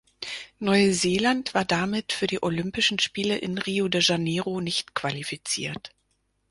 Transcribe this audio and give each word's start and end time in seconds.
Neuseeland 0.57 1.53
war 1.53 1.63
damit 1.63 2.11
für 2.11 2.25
die 2.25 2.41
Olympischen 2.41 2.97
Spiele 2.97 3.37
in 3.37 3.59
Rio 3.59 3.87
de 3.87 4.01
Janeiro 4.01 4.59
nicht 4.59 4.95
qualifiziert. 4.95 5.93